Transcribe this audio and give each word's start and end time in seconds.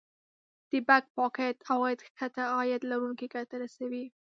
د 0.69 0.71
Back 0.87 1.05
pocket 1.17 1.55
عواید 1.71 1.99
ښکته 2.07 2.43
عاید 2.55 2.81
لرونکو 2.91 3.21
ته 3.31 3.31
ګټه 3.35 3.55
رسوي 3.63 4.05